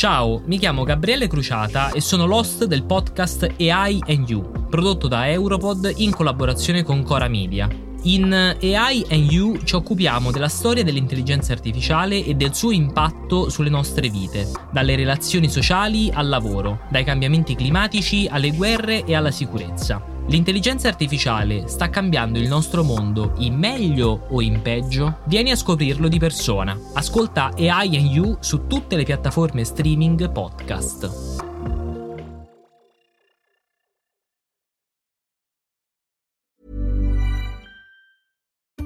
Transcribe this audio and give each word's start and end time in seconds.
Ciao, 0.00 0.40
mi 0.46 0.56
chiamo 0.56 0.84
Gabriele 0.84 1.28
Cruciata 1.28 1.90
e 1.90 2.00
sono 2.00 2.24
l'host 2.24 2.64
del 2.64 2.84
podcast 2.84 3.46
AI 3.58 4.02
and 4.06 4.26
You, 4.26 4.66
prodotto 4.70 5.08
da 5.08 5.28
Europod 5.28 5.92
in 5.96 6.10
collaborazione 6.10 6.82
con 6.82 7.02
Cora 7.02 7.28
Media. 7.28 7.68
In 8.04 8.32
AI 8.32 9.04
and 9.10 9.30
You 9.30 9.58
ci 9.62 9.74
occupiamo 9.74 10.30
della 10.30 10.48
storia 10.48 10.82
dell'intelligenza 10.82 11.52
artificiale 11.52 12.24
e 12.24 12.32
del 12.32 12.54
suo 12.54 12.70
impatto 12.70 13.50
sulle 13.50 13.68
nostre 13.68 14.08
vite, 14.08 14.50
dalle 14.72 14.96
relazioni 14.96 15.50
sociali 15.50 16.10
al 16.10 16.30
lavoro, 16.30 16.80
dai 16.88 17.04
cambiamenti 17.04 17.54
climatici 17.54 18.26
alle 18.26 18.52
guerre 18.52 19.04
e 19.04 19.14
alla 19.14 19.30
sicurezza. 19.30 20.02
L'intelligenza 20.30 20.86
artificiale 20.86 21.66
sta 21.66 21.90
cambiando 21.90 22.38
il 22.38 22.46
nostro 22.46 22.84
mondo 22.84 23.32
in 23.38 23.56
meglio 23.56 24.26
o 24.28 24.40
in 24.40 24.62
peggio? 24.62 25.18
Vieni 25.24 25.50
a 25.50 25.56
scoprirlo 25.56 26.06
di 26.06 26.20
persona. 26.20 26.78
Ascolta 26.94 27.50
AI 27.56 27.96
and 27.96 28.06
You 28.06 28.36
su 28.38 28.68
tutte 28.68 28.94
le 28.94 29.02
piattaforme 29.02 29.64
streaming 29.64 30.30
podcast. 30.30 31.10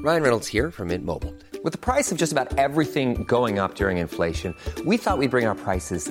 Ryan 0.02 0.22
Reynolds 0.22 0.48
here 0.48 0.70
from 0.70 0.88
Mint 0.88 1.04
Mobile. 1.04 1.34
With 1.62 1.72
the 1.72 1.78
price 1.78 2.10
of 2.10 2.16
just 2.16 2.32
about 2.32 2.58
everything 2.58 3.24
going 3.26 3.58
up 3.58 3.74
during 3.74 3.98
inflation, 3.98 4.54
we 4.86 4.96
thought 4.96 5.18
we'd 5.18 5.30
bring 5.30 5.46
our 5.46 5.54
prices 5.54 6.10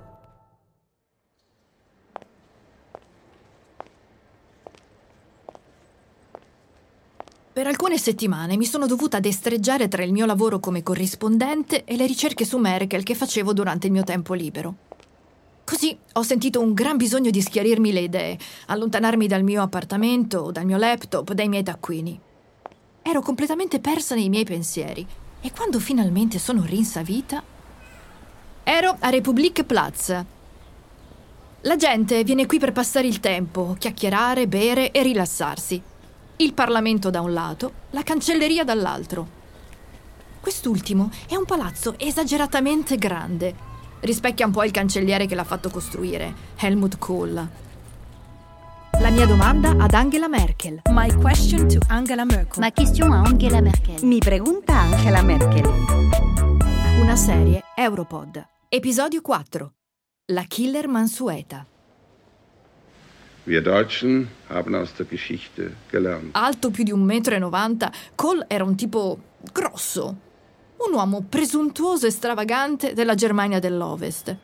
Per 7.53 7.67
alcune 7.67 7.97
settimane 7.97 8.55
mi 8.55 8.63
sono 8.63 8.85
dovuta 8.85 9.19
destreggiare 9.19 9.89
tra 9.89 10.05
il 10.05 10.13
mio 10.13 10.25
lavoro 10.25 10.61
come 10.61 10.83
corrispondente 10.83 11.83
e 11.83 11.97
le 11.97 12.05
ricerche 12.05 12.45
su 12.45 12.57
Merkel 12.57 13.03
che 13.03 13.13
facevo 13.13 13.51
durante 13.51 13.87
il 13.87 13.91
mio 13.91 14.05
tempo 14.05 14.33
libero. 14.33 14.75
Così 15.65 15.97
ho 16.13 16.23
sentito 16.23 16.61
un 16.61 16.71
gran 16.73 16.95
bisogno 16.95 17.29
di 17.29 17.41
schiarirmi 17.41 17.91
le 17.91 17.99
idee, 17.99 18.37
allontanarmi 18.67 19.27
dal 19.27 19.43
mio 19.43 19.63
appartamento, 19.63 20.49
dal 20.49 20.63
mio 20.63 20.77
laptop, 20.77 21.33
dai 21.33 21.49
miei 21.49 21.63
taccuini. 21.63 22.17
Ero 23.01 23.19
completamente 23.21 23.81
persa 23.81 24.15
nei 24.15 24.29
miei 24.29 24.45
pensieri 24.45 25.05
e 25.41 25.51
quando 25.51 25.81
finalmente 25.81 26.39
sono 26.39 26.63
rinsavita... 26.63 27.43
Ero 28.63 28.95
a 28.97 29.09
Republik 29.09 29.65
Platz. 29.65 30.25
La 31.61 31.75
gente 31.75 32.23
viene 32.23 32.45
qui 32.45 32.59
per 32.59 32.71
passare 32.71 33.07
il 33.07 33.19
tempo, 33.19 33.75
chiacchierare, 33.77 34.47
bere 34.47 34.91
e 34.91 35.03
rilassarsi 35.03 35.89
il 36.41 36.53
Parlamento 36.53 37.11
da 37.11 37.21
un 37.21 37.33
lato, 37.33 37.73
la 37.91 38.01
cancelleria 38.01 38.63
dall'altro. 38.63 39.39
Quest'ultimo 40.39 41.11
è 41.27 41.35
un 41.35 41.45
palazzo 41.45 41.93
esageratamente 41.99 42.97
grande. 42.97 43.69
Rispecchia 43.99 44.47
un 44.47 44.51
po' 44.51 44.63
il 44.63 44.71
cancelliere 44.71 45.27
che 45.27 45.35
l'ha 45.35 45.43
fatto 45.43 45.69
costruire, 45.69 46.33
Helmut 46.57 46.97
Kohl. 46.97 47.47
La 48.99 49.09
mia 49.11 49.27
domanda 49.27 49.75
ad 49.77 49.93
Angela 49.93 50.27
Merkel. 50.27 50.81
My 50.89 51.13
question 51.13 51.67
to 51.67 51.79
Angela 51.87 52.25
Merkel. 52.25 52.59
Ma 52.59 52.71
question 52.71 53.11
a 53.11 53.21
Angela 53.21 53.61
Merkel. 53.61 54.03
Mi 54.03 54.17
pregunta 54.17 54.79
Angela 54.79 55.21
Merkel. 55.21 55.69
Una 57.01 57.15
serie 57.15 57.63
Europod. 57.75 58.43
Episodio 58.67 59.21
4. 59.21 59.73
La 60.31 60.43
killer 60.43 60.87
mansueta. 60.87 61.65
Wir 63.43 63.63
Deutschen 63.63 64.29
haben 64.49 64.75
aus 64.75 64.93
der 64.93 65.07
Geschichte 65.07 65.75
gelernt. 65.89 66.35
Alto 66.35 66.69
più 66.69 66.83
di 66.83 66.91
un 66.91 67.01
metro 67.01 67.33
e 67.33 67.39
novanta, 67.39 67.91
Kohl 68.13 68.45
era 68.47 68.63
un 68.63 68.75
tipo 68.75 69.17
grosso. 69.51 70.15
Un 70.77 70.93
uomo 70.93 71.25
presuntuoso 71.27 72.05
e 72.05 72.11
stravagante 72.11 72.93
della 72.93 73.15
Germania 73.15 73.57
dell'Ovest. 73.59 74.35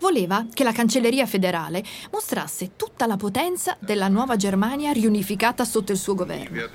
Voleva 0.00 0.46
che 0.52 0.64
la 0.64 0.72
cancelleria 0.72 1.26
federale 1.26 1.84
mostrasse 2.10 2.72
tutta 2.74 3.06
la 3.06 3.16
potenza 3.16 3.76
della 3.78 4.08
nuova 4.08 4.34
Germania 4.34 4.90
riunificata 4.90 5.64
sotto 5.64 5.92
il 5.92 5.98
suo 5.98 6.14
governo. 6.14 6.68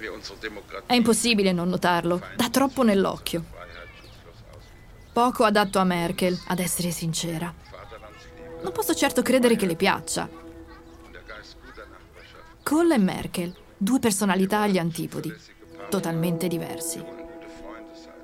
È 0.86 0.94
impossibile 0.94 1.52
non 1.52 1.68
notarlo, 1.68 2.22
dà 2.38 2.48
troppo 2.50 2.84
nell'occhio. 2.84 3.44
Poco 5.12 5.44
adatto 5.44 5.80
a 5.80 5.84
Merkel, 5.84 6.40
ad 6.48 6.60
essere 6.60 6.92
sincera. 6.92 7.54
Non 8.62 8.72
posso 8.72 8.94
certo 8.94 9.22
credere 9.22 9.58
che 9.58 9.66
le 9.66 9.76
piaccia. 9.76 10.44
Kohl 12.66 12.94
e 12.94 12.98
Merkel, 12.98 13.54
due 13.78 14.00
personalità 14.00 14.62
agli 14.62 14.80
antipodi, 14.80 15.32
totalmente 15.88 16.48
diversi. 16.48 17.00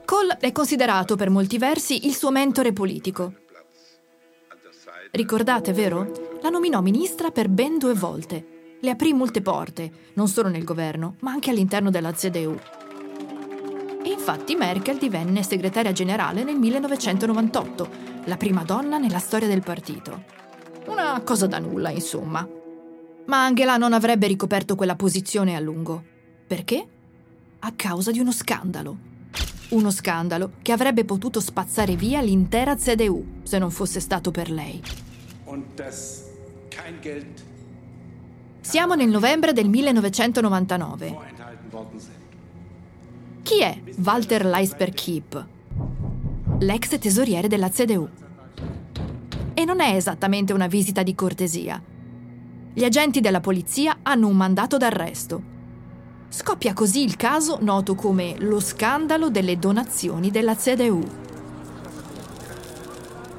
Kohl 0.03 0.35
è 0.39 0.51
considerato 0.51 1.15
per 1.15 1.29
molti 1.29 1.59
versi 1.59 2.07
il 2.07 2.15
suo 2.15 2.31
mentore 2.31 2.73
politico. 2.73 3.35
Ricordate, 5.11 5.73
vero? 5.73 6.39
La 6.41 6.49
nominò 6.49 6.81
ministra 6.81 7.29
per 7.29 7.49
ben 7.49 7.77
due 7.77 7.93
volte. 7.93 8.77
Le 8.81 8.89
aprì 8.89 9.13
molte 9.13 9.43
porte, 9.43 9.91
non 10.15 10.27
solo 10.27 10.49
nel 10.49 10.63
governo, 10.63 11.17
ma 11.19 11.29
anche 11.29 11.51
all'interno 11.51 11.91
della 11.91 12.11
CDU. 12.11 12.59
E 14.03 14.09
infatti 14.09 14.55
Merkel 14.55 14.97
divenne 14.97 15.43
segretaria 15.43 15.91
generale 15.91 16.43
nel 16.43 16.57
1998, 16.57 17.89
la 18.25 18.37
prima 18.37 18.63
donna 18.63 18.97
nella 18.97 19.19
storia 19.19 19.47
del 19.47 19.61
partito. 19.61 20.23
Una 20.87 21.21
cosa 21.23 21.45
da 21.45 21.59
nulla, 21.59 21.91
insomma. 21.91 22.59
Ma 23.25 23.45
Angela 23.45 23.77
non 23.77 23.93
avrebbe 23.93 24.27
ricoperto 24.27 24.75
quella 24.75 24.95
posizione 24.95 25.55
a 25.55 25.59
lungo. 25.59 26.03
Perché? 26.47 26.87
A 27.59 27.71
causa 27.75 28.11
di 28.11 28.19
uno 28.19 28.31
scandalo. 28.31 29.09
Uno 29.69 29.89
scandalo 29.91 30.53
che 30.61 30.71
avrebbe 30.71 31.05
potuto 31.05 31.39
spazzare 31.39 31.95
via 31.95 32.21
l'intera 32.21 32.75
CDU 32.75 33.39
se 33.43 33.57
non 33.57 33.71
fosse 33.71 33.99
stato 33.99 34.31
per 34.31 34.49
lei. 34.49 34.81
Siamo 38.61 38.95
nel 38.95 39.09
novembre 39.09 39.53
del 39.53 39.69
1999. 39.69 41.17
Chi 43.43 43.61
è 43.61 43.81
Walter 44.03 44.45
Leisper-Kiep? 44.45 45.47
L'ex 46.59 46.99
tesoriere 46.99 47.47
della 47.47 47.69
CDU. 47.69 48.09
E 49.53 49.65
non 49.65 49.79
è 49.79 49.95
esattamente 49.95 50.53
una 50.53 50.67
visita 50.67 51.01
di 51.03 51.15
cortesia. 51.15 51.81
Gli 52.73 52.85
agenti 52.85 53.19
della 53.19 53.41
polizia 53.41 53.97
hanno 54.01 54.27
un 54.27 54.37
mandato 54.37 54.77
d'arresto. 54.77 55.43
Scoppia 56.29 56.73
così 56.73 57.03
il 57.03 57.17
caso 57.17 57.57
noto 57.59 57.95
come 57.95 58.35
lo 58.39 58.61
scandalo 58.61 59.29
delle 59.29 59.59
donazioni 59.59 60.31
della 60.31 60.55
CDU. 60.55 61.03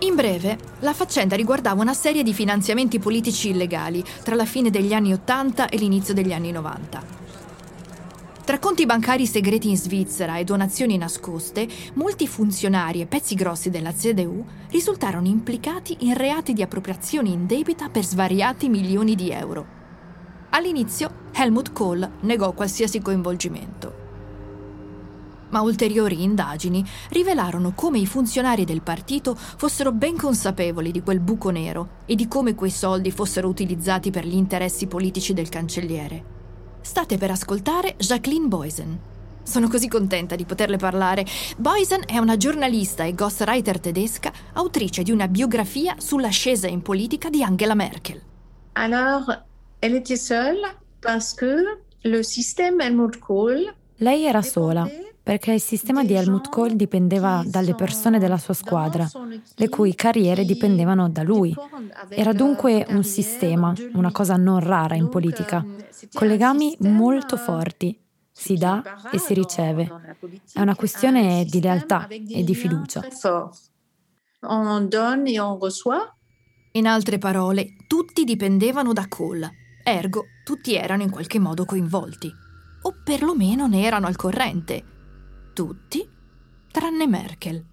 In 0.00 0.14
breve, 0.14 0.58
la 0.80 0.92
faccenda 0.92 1.34
riguardava 1.34 1.80
una 1.80 1.94
serie 1.94 2.22
di 2.22 2.34
finanziamenti 2.34 2.98
politici 2.98 3.48
illegali 3.48 4.04
tra 4.22 4.34
la 4.34 4.44
fine 4.44 4.68
degli 4.68 4.92
anni 4.92 5.14
80 5.14 5.70
e 5.70 5.78
l'inizio 5.78 6.12
degli 6.12 6.34
anni 6.34 6.50
90. 6.50 7.11
Tra 8.44 8.58
conti 8.58 8.86
bancari 8.86 9.24
segreti 9.24 9.68
in 9.68 9.76
Svizzera 9.76 10.36
e 10.36 10.42
donazioni 10.42 10.98
nascoste, 10.98 11.68
molti 11.94 12.26
funzionari 12.26 13.00
e 13.00 13.06
pezzi 13.06 13.36
grossi 13.36 13.70
della 13.70 13.92
CDU 13.92 14.44
risultarono 14.70 15.28
implicati 15.28 15.98
in 16.00 16.14
reati 16.14 16.52
di 16.52 16.60
appropriazione 16.60 17.28
indebita 17.28 17.88
per 17.88 18.04
svariati 18.04 18.68
milioni 18.68 19.14
di 19.14 19.30
euro. 19.30 19.64
All'inizio 20.50 21.28
Helmut 21.32 21.72
Kohl 21.72 22.10
negò 22.22 22.50
qualsiasi 22.50 23.00
coinvolgimento. 23.00 24.00
Ma 25.50 25.60
ulteriori 25.60 26.24
indagini 26.24 26.84
rivelarono 27.10 27.72
come 27.76 28.00
i 28.00 28.06
funzionari 28.06 28.64
del 28.64 28.82
partito 28.82 29.36
fossero 29.36 29.92
ben 29.92 30.16
consapevoli 30.16 30.90
di 30.90 31.00
quel 31.00 31.20
buco 31.20 31.50
nero 31.50 32.00
e 32.06 32.16
di 32.16 32.26
come 32.26 32.56
quei 32.56 32.70
soldi 32.70 33.12
fossero 33.12 33.46
utilizzati 33.46 34.10
per 34.10 34.26
gli 34.26 34.34
interessi 34.34 34.88
politici 34.88 35.32
del 35.32 35.48
cancelliere. 35.48 36.40
State 36.82 37.16
per 37.16 37.30
ascoltare 37.30 37.94
Jacqueline 37.96 38.48
Boysen. 38.48 38.98
Sono 39.44 39.68
così 39.68 39.86
contenta 39.86 40.34
di 40.34 40.44
poterle 40.44 40.76
parlare. 40.76 41.24
Boysen 41.56 42.02
è 42.06 42.18
una 42.18 42.36
giornalista 42.36 43.04
e 43.04 43.14
ghostwriter 43.14 43.78
tedesca, 43.78 44.32
autrice 44.54 45.02
di 45.02 45.12
una 45.12 45.28
biografia 45.28 45.94
sull'ascesa 45.98 46.66
in 46.66 46.82
politica 46.82 47.30
di 47.30 47.42
Angela 47.42 47.74
Merkel. 47.74 48.20
Alors, 48.72 49.44
elle 49.80 49.96
était 49.96 50.18
seule 50.18 50.60
parce 51.00 51.34
que 51.34 51.78
le 52.02 52.22
système 52.22 52.80
Helmut 52.80 53.18
Kohl 53.18 53.72
Lei 53.96 54.24
era 54.24 54.42
sola 54.42 54.88
perché 55.22 55.52
il 55.52 55.60
sistema 55.60 56.04
di 56.04 56.14
Helmut 56.14 56.48
Kohl 56.48 56.74
dipendeva 56.74 57.44
dalle 57.46 57.74
persone 57.74 58.18
della 58.18 58.38
sua 58.38 58.54
squadra, 58.54 59.08
le 59.54 59.68
cui 59.68 59.94
carriere 59.94 60.44
dipendevano 60.44 61.08
da 61.08 61.22
lui. 61.22 61.54
Era 62.08 62.32
dunque 62.32 62.84
un 62.88 63.04
sistema, 63.04 63.72
una 63.92 64.10
cosa 64.10 64.36
non 64.36 64.58
rara 64.58 64.96
in 64.96 65.08
politica, 65.08 65.64
con 66.12 66.26
legami 66.26 66.76
molto 66.80 67.36
forti. 67.36 67.96
Si 68.34 68.56
dà 68.56 68.82
e 69.12 69.18
si 69.18 69.34
riceve. 69.34 70.16
È 70.52 70.60
una 70.60 70.74
questione 70.74 71.44
di 71.44 71.60
lealtà 71.60 72.08
e 72.08 72.42
di 72.42 72.54
fiducia. 72.54 73.06
In 76.72 76.86
altre 76.86 77.18
parole, 77.18 77.76
tutti 77.86 78.24
dipendevano 78.24 78.92
da 78.92 79.06
Kohl, 79.06 79.48
ergo 79.84 80.24
tutti 80.42 80.74
erano 80.74 81.02
in 81.02 81.10
qualche 81.10 81.38
modo 81.38 81.64
coinvolti, 81.64 82.32
o 82.82 82.94
perlomeno 83.04 83.68
ne 83.68 83.84
erano 83.84 84.06
al 84.06 84.16
corrente 84.16 84.91
tutti, 85.52 86.06
tranne 86.70 87.06
Merkel. 87.06 87.64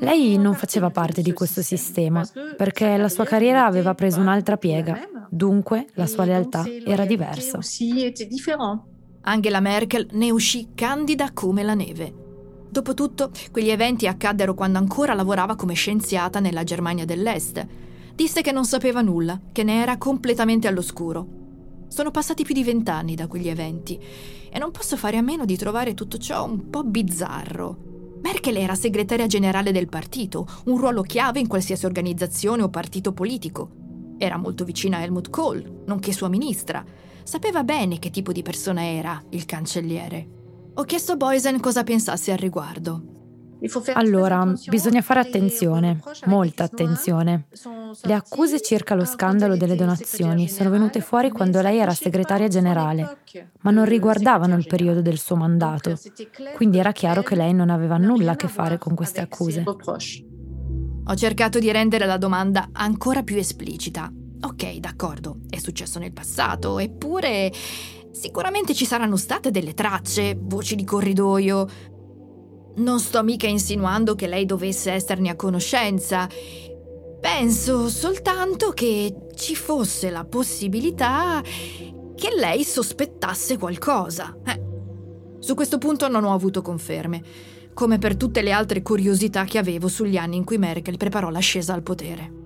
Lei 0.00 0.36
non 0.36 0.54
faceva 0.54 0.90
parte 0.90 1.22
di 1.22 1.32
questo 1.32 1.62
sistema 1.62 2.26
perché 2.56 2.96
la 2.96 3.08
sua 3.08 3.24
carriera 3.24 3.66
aveva 3.66 3.94
preso 3.94 4.18
un'altra 4.18 4.56
piega, 4.56 5.08
dunque 5.30 5.86
la 5.94 6.06
sua 6.06 6.24
lealtà 6.24 6.64
era 6.84 7.04
diversa. 7.04 7.60
Angela 9.26 9.60
Merkel 9.60 10.08
ne 10.12 10.30
uscì 10.32 10.70
candida 10.74 11.30
come 11.32 11.62
la 11.62 11.74
neve. 11.74 12.12
Dopotutto, 12.68 13.30
quegli 13.52 13.70
eventi 13.70 14.08
accaddero 14.08 14.54
quando 14.54 14.78
ancora 14.78 15.14
lavorava 15.14 15.54
come 15.54 15.74
scienziata 15.74 16.40
nella 16.40 16.64
Germania 16.64 17.04
dell'Est. 17.04 17.64
Disse 18.16 18.42
che 18.42 18.50
non 18.50 18.64
sapeva 18.64 19.00
nulla, 19.00 19.40
che 19.52 19.62
ne 19.62 19.80
era 19.80 19.96
completamente 19.98 20.66
all'oscuro. 20.66 21.42
Sono 21.86 22.10
passati 22.10 22.42
più 22.42 22.54
di 22.54 22.64
vent'anni 22.64 23.14
da 23.14 23.28
quegli 23.28 23.48
eventi 23.48 24.00
e 24.54 24.58
non 24.60 24.70
posso 24.70 24.96
fare 24.96 25.16
a 25.16 25.20
meno 25.20 25.44
di 25.44 25.56
trovare 25.56 25.94
tutto 25.94 26.16
ciò 26.16 26.44
un 26.44 26.70
po' 26.70 26.84
bizzarro. 26.84 28.18
Merkel 28.22 28.56
era 28.56 28.76
segretaria 28.76 29.26
generale 29.26 29.72
del 29.72 29.88
partito, 29.88 30.46
un 30.66 30.78
ruolo 30.78 31.02
chiave 31.02 31.40
in 31.40 31.48
qualsiasi 31.48 31.86
organizzazione 31.86 32.62
o 32.62 32.68
partito 32.68 33.12
politico. 33.12 34.14
Era 34.16 34.36
molto 34.36 34.64
vicina 34.64 34.98
a 34.98 35.00
Helmut 35.00 35.28
Kohl, 35.28 35.82
nonché 35.86 36.12
sua 36.12 36.28
ministra. 36.28 36.84
Sapeva 37.24 37.64
bene 37.64 37.98
che 37.98 38.10
tipo 38.10 38.30
di 38.30 38.42
persona 38.42 38.84
era 38.84 39.20
il 39.30 39.44
cancelliere. 39.44 40.28
Ho 40.74 40.84
chiesto 40.84 41.12
a 41.12 41.16
Boysen 41.16 41.58
cosa 41.58 41.82
pensasse 41.82 42.30
al 42.30 42.38
riguardo. 42.38 43.13
Allora, 43.94 44.52
bisogna 44.68 45.00
fare 45.00 45.20
attenzione, 45.20 46.00
molta 46.26 46.64
attenzione. 46.64 47.46
Le 48.02 48.12
accuse 48.12 48.60
circa 48.60 48.94
lo 48.94 49.04
scandalo 49.04 49.56
delle 49.56 49.76
donazioni 49.76 50.48
sono 50.48 50.70
venute 50.70 51.00
fuori 51.00 51.30
quando 51.30 51.60
lei 51.60 51.78
era 51.78 51.94
segretaria 51.94 52.48
generale, 52.48 53.18
ma 53.60 53.70
non 53.70 53.84
riguardavano 53.84 54.56
il 54.56 54.66
periodo 54.66 55.00
del 55.00 55.18
suo 55.18 55.36
mandato. 55.36 55.98
Quindi 56.56 56.78
era 56.78 56.92
chiaro 56.92 57.22
che 57.22 57.36
lei 57.36 57.54
non 57.54 57.70
aveva 57.70 57.96
nulla 57.96 58.32
a 58.32 58.36
che 58.36 58.48
fare 58.48 58.78
con 58.78 58.94
queste 58.94 59.20
accuse. 59.20 59.62
Ho 61.06 61.14
cercato 61.14 61.58
di 61.58 61.70
rendere 61.70 62.06
la 62.06 62.16
domanda 62.16 62.68
ancora 62.72 63.22
più 63.22 63.36
esplicita. 63.36 64.10
Ok, 64.40 64.74
d'accordo, 64.76 65.38
è 65.48 65.58
successo 65.58 65.98
nel 65.98 66.12
passato, 66.12 66.78
eppure 66.78 67.50
sicuramente 68.10 68.74
ci 68.74 68.84
saranno 68.84 69.16
state 69.16 69.50
delle 69.50 69.74
tracce, 69.74 70.36
voci 70.38 70.76
di 70.76 70.84
corridoio, 70.84 71.66
non 72.76 72.98
sto 73.00 73.22
mica 73.22 73.46
insinuando 73.46 74.14
che 74.14 74.26
lei 74.26 74.46
dovesse 74.46 74.92
esserne 74.92 75.30
a 75.30 75.36
conoscenza. 75.36 76.28
Penso 77.20 77.88
soltanto 77.88 78.70
che 78.70 79.14
ci 79.34 79.54
fosse 79.54 80.10
la 80.10 80.24
possibilità 80.24 81.42
che 81.42 82.28
lei 82.36 82.64
sospettasse 82.64 83.58
qualcosa. 83.58 84.36
Eh. 84.44 84.62
Su 85.38 85.54
questo 85.54 85.78
punto 85.78 86.08
non 86.08 86.24
ho 86.24 86.32
avuto 86.32 86.62
conferme, 86.62 87.22
come 87.74 87.98
per 87.98 88.16
tutte 88.16 88.42
le 88.42 88.52
altre 88.52 88.82
curiosità 88.82 89.44
che 89.44 89.58
avevo 89.58 89.88
sugli 89.88 90.16
anni 90.16 90.36
in 90.36 90.44
cui 90.44 90.58
Merkel 90.58 90.96
preparò 90.96 91.30
l'ascesa 91.30 91.74
al 91.74 91.82
potere. 91.82 92.42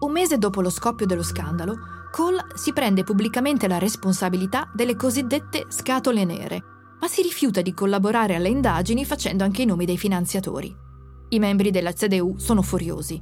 Un 0.00 0.10
mese 0.10 0.38
dopo 0.38 0.60
lo 0.60 0.70
scoppio 0.70 1.06
dello 1.06 1.22
scandalo, 1.22 1.76
Kohl 2.10 2.38
si 2.54 2.72
prende 2.72 3.04
pubblicamente 3.04 3.68
la 3.68 3.78
responsabilità 3.78 4.70
delle 4.74 4.96
cosiddette 4.96 5.66
scatole 5.68 6.24
nere, 6.24 6.62
ma 7.02 7.08
si 7.08 7.20
rifiuta 7.20 7.62
di 7.62 7.74
collaborare 7.74 8.36
alle 8.36 8.48
indagini 8.48 9.04
facendo 9.04 9.42
anche 9.42 9.62
i 9.62 9.64
nomi 9.64 9.84
dei 9.84 9.98
finanziatori. 9.98 10.72
I 11.30 11.38
membri 11.40 11.72
della 11.72 11.92
CDU 11.92 12.38
sono 12.38 12.62
furiosi. 12.62 13.20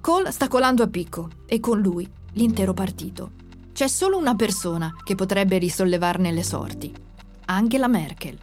Kohl 0.00 0.30
sta 0.30 0.46
colando 0.46 0.84
a 0.84 0.86
picco 0.86 1.28
e 1.46 1.58
con 1.58 1.80
lui 1.80 2.08
l'intero 2.34 2.72
partito. 2.74 3.32
C'è 3.72 3.88
solo 3.88 4.18
una 4.18 4.36
persona 4.36 4.94
che 5.02 5.16
potrebbe 5.16 5.58
risollevarne 5.58 6.30
le 6.30 6.44
sorti. 6.44 6.94
Angela 7.46 7.88
Merkel. 7.88 8.38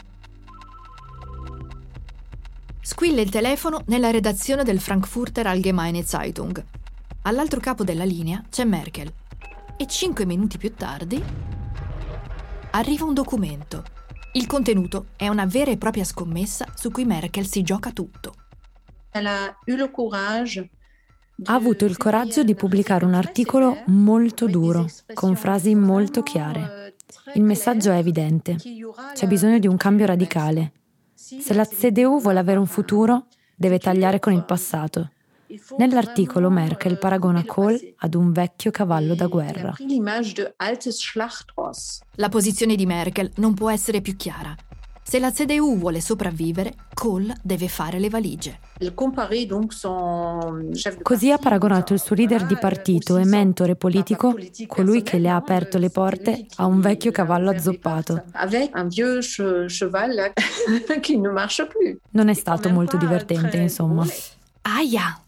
Squilla 2.81 3.21
il 3.21 3.29
telefono 3.29 3.83
nella 3.85 4.11
redazione 4.11 4.65
del 4.65 4.81
Frankfurter 4.81 5.47
Allgemeine 5.47 6.03
Zeitung. 6.03 6.61
All'altro 7.21 7.61
capo 7.61 7.85
della 7.85 8.03
linea 8.03 8.43
c'è 8.49 8.65
Merkel. 8.65 9.09
E 9.77 9.87
cinque 9.87 10.25
minuti 10.25 10.57
più 10.57 10.73
tardi 10.73 11.23
arriva 12.71 13.05
un 13.05 13.13
documento 13.13 13.97
il 14.33 14.45
contenuto 14.45 15.07
è 15.15 15.27
una 15.27 15.45
vera 15.45 15.71
e 15.71 15.77
propria 15.77 16.03
scommessa 16.03 16.65
su 16.75 16.91
cui 16.91 17.03
Merkel 17.03 17.47
si 17.47 17.63
gioca 17.63 17.91
tutto. 17.91 18.33
Ha 21.45 21.53
avuto 21.53 21.85
il 21.85 21.97
coraggio 21.97 22.43
di 22.43 22.53
pubblicare 22.53 23.05
un 23.05 23.15
articolo 23.15 23.81
molto 23.87 24.45
duro, 24.45 24.85
con 25.13 25.35
frasi 25.35 25.73
molto 25.73 26.21
chiare. 26.21 26.95
Il 27.33 27.43
messaggio 27.43 27.91
è 27.91 27.97
evidente. 27.97 28.57
C'è 29.13 29.25
bisogno 29.25 29.57
di 29.57 29.67
un 29.67 29.77
cambio 29.77 30.05
radicale. 30.05 30.73
Se 31.15 31.53
la 31.53 31.65
CDU 31.65 32.21
vuole 32.21 32.39
avere 32.39 32.59
un 32.59 32.67
futuro, 32.67 33.27
deve 33.55 33.79
tagliare 33.79 34.19
con 34.19 34.33
il 34.33 34.45
passato. 34.45 35.09
Nell'articolo 35.77 36.49
Merkel 36.49 36.97
paragona 36.97 37.43
Kohl 37.43 37.95
ad 37.97 38.13
un 38.13 38.31
vecchio 38.31 38.71
cavallo 38.71 39.15
da 39.15 39.27
guerra. 39.27 39.73
La 42.15 42.29
posizione 42.29 42.75
di 42.75 42.85
Merkel 42.85 43.31
non 43.37 43.53
può 43.53 43.69
essere 43.69 44.01
più 44.01 44.15
chiara. 44.15 44.55
Se 45.01 45.17
la 45.17 45.31
CDU 45.31 45.79
vuole 45.79 46.01
sopravvivere, 46.01 46.75
Kohl 46.93 47.33
deve 47.41 47.67
fare 47.67 47.97
le 47.97 48.09
valigie. 48.09 48.59
Così 51.01 51.31
ha 51.31 51.37
paragonato 51.39 51.93
il 51.93 51.99
suo 51.99 52.15
leader 52.15 52.45
di 52.45 52.55
partito 52.55 53.17
e 53.17 53.25
mentore 53.25 53.75
politico, 53.75 54.35
colui 54.67 55.01
che 55.01 55.17
le 55.17 55.29
ha 55.29 55.35
aperto 55.35 55.79
le 55.79 55.89
porte, 55.89 56.45
a 56.57 56.67
un 56.67 56.79
vecchio 56.79 57.09
cavallo 57.09 57.49
azzoppato. 57.49 58.23
Non 62.11 62.29
è 62.29 62.33
stato 62.35 62.69
molto 62.69 62.97
divertente, 62.97 63.57
insomma. 63.57 64.05
Aia! 64.61 65.23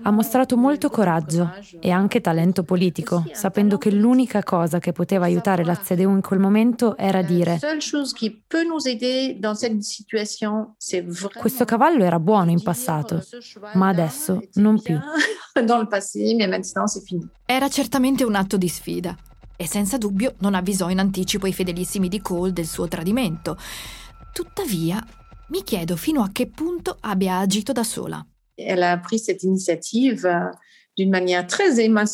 Ha 0.00 0.10
mostrato 0.10 0.56
molto 0.56 0.88
coraggio 0.88 1.52
e 1.80 1.90
anche 1.90 2.22
talento 2.22 2.62
politico, 2.62 3.24
sapendo 3.32 3.76
che 3.76 3.90
l'unica 3.90 4.42
cosa 4.42 4.78
che 4.78 4.92
poteva 4.92 5.26
aiutare 5.26 5.64
la 5.64 5.76
CDU 5.76 6.10
in 6.10 6.22
quel 6.22 6.38
momento 6.38 6.96
era 6.96 7.20
dire 7.20 7.58
questo 11.38 11.64
cavallo 11.66 12.04
era 12.04 12.18
buono 12.18 12.50
in 12.50 12.62
passato, 12.62 13.22
ma 13.74 13.88
adesso 13.88 14.48
non 14.54 14.80
più. 14.80 14.98
Era 17.44 17.68
certamente 17.68 18.24
un 18.24 18.34
atto 18.34 18.56
di 18.56 18.68
sfida 18.68 19.14
e 19.54 19.66
senza 19.66 19.98
dubbio 19.98 20.34
non 20.38 20.54
avvisò 20.54 20.88
in 20.88 20.98
anticipo 20.98 21.46
i 21.46 21.52
fedelissimi 21.52 22.08
di 22.08 22.22
Cole 22.22 22.54
del 22.54 22.66
suo 22.66 22.88
tradimento. 22.88 23.58
Tuttavia, 24.32 25.04
mi 25.52 25.62
chiedo 25.64 25.96
fino 25.96 26.22
a 26.22 26.30
che 26.32 26.46
punto 26.46 26.96
abbia 27.00 27.36
agito 27.36 27.72
da 27.72 27.84
sola. 27.84 28.24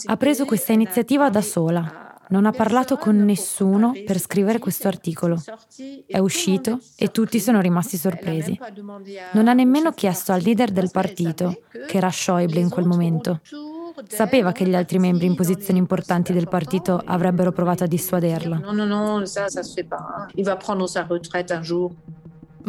Ha 0.06 0.16
preso 0.16 0.44
questa 0.44 0.72
iniziativa 0.72 1.30
da 1.30 1.40
sola. 1.40 2.16
Non 2.30 2.46
ha 2.46 2.50
parlato 2.50 2.96
con 2.96 3.16
nessuno 3.24 3.92
per 4.04 4.18
scrivere 4.18 4.58
questo 4.58 4.88
articolo. 4.88 5.40
È 6.04 6.18
uscito 6.18 6.80
e 6.96 7.12
tutti 7.12 7.38
sono 7.38 7.60
rimasti 7.60 7.96
sorpresi. 7.96 8.58
Non 9.32 9.46
ha 9.46 9.52
nemmeno 9.52 9.92
chiesto 9.92 10.32
al 10.32 10.42
leader 10.42 10.72
del 10.72 10.90
partito, 10.90 11.62
che 11.86 11.96
era 11.96 12.10
Schäuble 12.10 12.58
in 12.58 12.68
quel 12.68 12.86
momento. 12.86 13.40
Sapeva 14.08 14.50
che 14.50 14.66
gli 14.66 14.74
altri 14.74 14.98
membri 14.98 15.26
in 15.26 15.36
posizioni 15.36 15.78
importanti 15.78 16.32
del 16.32 16.48
partito 16.48 17.00
avrebbero 17.04 17.52
provato 17.52 17.84
a 17.84 17.86
dissuaderla. 17.86 18.58
No, 18.58 18.72
no, 18.72 18.84
no, 18.84 19.24
ça, 19.26 19.48
ça 19.48 19.62
se 19.62 19.74
fait 19.74 19.88
pas. 19.88 20.26
Il 20.34 20.44
va 20.44 20.56
prendre 20.56 20.88
sa 20.88 21.06
retraite 21.08 21.54
un 21.54 21.62
jour. 21.62 21.92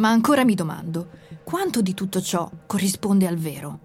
Ma 0.00 0.08
ancora 0.08 0.46
mi 0.46 0.54
domando, 0.54 1.08
quanto 1.44 1.82
di 1.82 1.92
tutto 1.92 2.22
ciò 2.22 2.50
corrisponde 2.64 3.26
al 3.26 3.36
vero? 3.36 3.80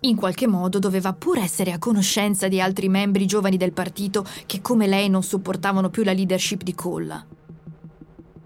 In 0.00 0.16
qualche 0.16 0.46
modo 0.46 0.78
doveva 0.78 1.14
pur 1.14 1.38
essere 1.38 1.72
a 1.72 1.78
conoscenza 1.78 2.46
di 2.46 2.60
altri 2.60 2.90
membri 2.90 3.24
giovani 3.24 3.56
del 3.56 3.72
partito 3.72 4.26
che 4.44 4.60
come 4.60 4.86
lei 4.86 5.08
non 5.08 5.22
sopportavano 5.22 5.88
più 5.88 6.02
la 6.02 6.12
leadership 6.12 6.62
di 6.62 6.74
Kohl. 6.74 7.26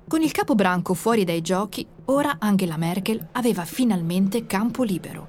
Con 0.06 0.22
il 0.22 0.30
capo 0.30 0.54
branco 0.54 0.94
fuori 0.94 1.24
dai 1.24 1.40
giochi, 1.40 1.84
ora 2.04 2.36
Angela 2.38 2.76
Merkel 2.76 3.26
aveva 3.32 3.64
finalmente 3.64 4.46
campo 4.46 4.84
libero. 4.84 5.26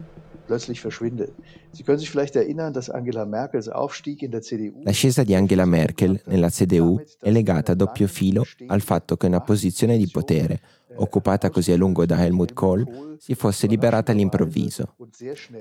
L'ascesa 4.83 5.23
di 5.23 5.35
Angela 5.35 5.65
Merkel 5.65 6.21
nella 6.25 6.49
CDU 6.49 7.03
è 7.19 7.29
legata 7.29 7.71
a 7.71 7.75
doppio 7.75 8.07
filo 8.07 8.43
al 8.67 8.81
fatto 8.81 9.17
che 9.17 9.27
una 9.27 9.41
posizione 9.41 9.97
di 9.97 10.07
potere, 10.09 10.59
occupata 10.99 11.49
così 11.49 11.71
a 11.71 11.77
lungo 11.77 12.05
da 12.05 12.23
Helmut 12.23 12.53
Kohl, 12.53 13.17
si 13.19 13.35
fosse 13.35 13.67
liberata 13.67 14.11
all'improvviso. 14.11 14.95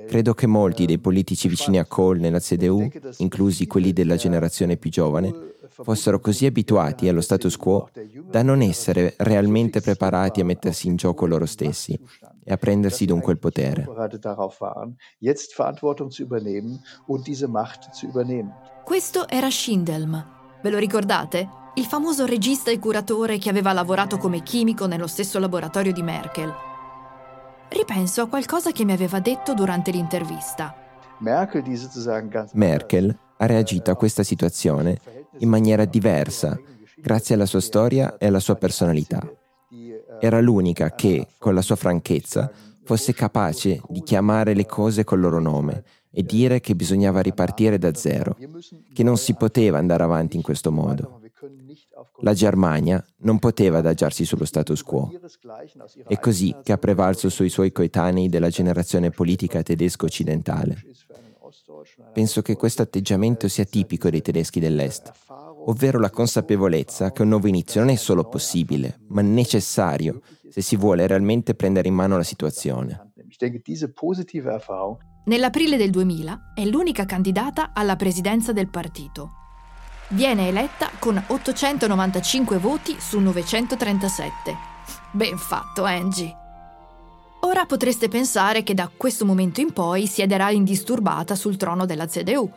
Credo 0.07 0.35
che 0.35 0.47
molti 0.47 0.87
dei 0.87 0.99
politici 0.99 1.49
vicini 1.49 1.79
a 1.79 1.85
Kohl 1.85 2.19
nella 2.19 2.39
CDU, 2.39 2.89
inclusi 3.19 3.67
quelli 3.67 3.93
della 3.93 4.17
generazione 4.17 4.77
più 4.77 4.91
giovane, 4.91 5.57
fossero 5.69 6.21
così 6.21 6.47
abituati 6.47 7.09
allo 7.09 7.21
status 7.21 7.57
quo 7.57 7.89
da 8.29 8.43
non 8.43 8.63
essere 8.63 9.15
realmente 9.19 9.81
preparati 9.81 10.41
a 10.41 10.45
mettersi 10.45 10.87
in 10.87 10.97
gioco 10.97 11.27
loro 11.27 11.47
stessi 11.47 11.99
e 12.45 12.53
a 12.53 12.57
prendersi 12.57 13.05
dunque 13.05 13.33
il 13.33 13.39
potere. 13.39 13.87
Questo 18.85 19.29
era 19.29 19.51
Schindelm. 19.51 20.37
Ve 20.63 20.71
lo 20.71 20.79
ricordate? 20.79 21.49
Il 21.79 21.85
famoso 21.85 22.27
regista 22.27 22.73
e 22.73 22.81
curatore 22.81 23.39
che 23.39 23.49
aveva 23.49 23.73
lavorato 23.73 24.19
come 24.19 24.43
chimico 24.43 24.87
nello 24.87 25.07
stesso 25.07 25.39
laboratorio 25.39 25.93
di 25.93 26.03
Merkel. 26.03 26.53
Ripenso 27.69 28.23
a 28.23 28.27
qualcosa 28.27 28.73
che 28.73 28.85
mi 28.85 28.91
aveva 28.91 29.21
detto 29.21 29.55
durante 29.55 29.93
l'intervista. 29.93 30.75
Merkel 32.55 33.17
ha 33.37 33.47
reagito 33.47 33.93
a 33.93 33.95
questa 33.95 34.25
situazione 34.25 34.99
in 35.39 35.49
maniera 35.49 35.85
diversa, 35.85 36.59
grazie 36.97 37.37
alla 37.37 37.47
sua 37.47 37.61
storia 37.61 38.17
e 38.19 38.27
alla 38.27 38.41
sua 38.41 38.57
personalità. 38.57 39.23
Era 40.19 40.41
l'unica 40.41 40.91
che, 40.91 41.29
con 41.39 41.55
la 41.55 41.63
sua 41.63 41.77
franchezza, 41.77 42.51
fosse 42.83 43.15
capace 43.15 43.81
di 43.89 44.03
chiamare 44.03 44.53
le 44.53 44.67
cose 44.67 45.05
col 45.05 45.21
loro 45.21 45.39
nome 45.39 45.85
e 46.11 46.25
dire 46.25 46.59
che 46.59 46.75
bisognava 46.75 47.21
ripartire 47.21 47.79
da 47.79 47.95
zero, 47.95 48.37
che 48.93 49.05
non 49.05 49.17
si 49.17 49.35
poteva 49.35 49.79
andare 49.79 50.03
avanti 50.03 50.35
in 50.35 50.43
questo 50.43 50.73
modo. 50.73 51.21
La 52.21 52.35
Germania 52.35 53.05
non 53.19 53.39
poteva 53.39 53.79
adagiarsi 53.79 54.25
sullo 54.25 54.45
status 54.45 54.83
quo. 54.83 55.11
È 56.07 56.19
così 56.19 56.55
che 56.63 56.73
ha 56.73 56.79
prevalso 56.79 57.29
sui 57.29 57.49
suoi 57.49 57.71
coetanei 57.71 58.29
della 58.29 58.49
generazione 58.49 59.11
politica 59.11 59.63
tedesco-occidentale. 59.63 60.83
Penso 62.13 62.43
che 62.43 62.57
questo 62.57 62.83
atteggiamento 62.83 63.49
sia 63.49 63.65
tipico 63.65 64.11
dei 64.11 64.21
tedeschi 64.21 64.61
dell'Est, 64.61 65.13
ovvero 65.67 65.99
la 65.99 66.11
consapevolezza 66.11 67.13
che 67.13 67.23
un 67.23 67.29
nuovo 67.29 67.47
inizio 67.47 67.81
non 67.81 67.91
è 67.91 67.97
solo 67.97 68.25
possibile, 68.25 69.01
ma 69.09 69.23
necessario 69.23 70.21
se 70.51 70.61
si 70.61 70.77
vuole 70.77 71.07
realmente 71.07 71.55
prendere 71.55 71.89
in 71.89 71.95
mano 71.95 72.17
la 72.17 72.23
situazione. 72.23 73.13
Nell'aprile 75.25 75.77
del 75.77 75.91
2000 75.91 76.53
è 76.55 76.65
l'unica 76.65 77.05
candidata 77.05 77.73
alla 77.73 77.97
presidenza 77.97 78.53
del 78.53 78.69
partito. 78.69 79.31
Viene 80.11 80.49
eletta 80.49 80.91
con 80.99 81.23
895 81.27 82.57
voti 82.57 82.97
su 82.99 83.19
937. 83.19 84.57
Ben 85.11 85.37
fatto, 85.37 85.85
Angie. 85.85 86.35
Ora 87.41 87.67
potreste 87.67 88.09
pensare 88.09 88.63
che 88.63 88.73
da 88.73 88.91
questo 88.95 89.27
momento 89.27 89.61
in 89.61 89.71
poi 89.75 90.07
siederà 90.07 90.49
indisturbata 90.49 91.35
sul 91.35 91.59
trono 91.59 91.85
della 91.85 92.07
CDU. 92.07 92.51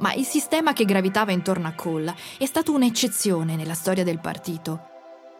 Ma 0.00 0.12
il 0.12 0.26
sistema 0.26 0.74
che 0.74 0.84
gravitava 0.84 1.32
intorno 1.32 1.68
a 1.68 1.72
Kohl 1.72 2.12
è 2.36 2.44
stato 2.44 2.72
un'eccezione 2.72 3.56
nella 3.56 3.74
storia 3.74 4.04
del 4.04 4.20
partito. 4.20 4.88